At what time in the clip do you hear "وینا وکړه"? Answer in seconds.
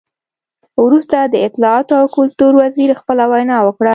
3.31-3.89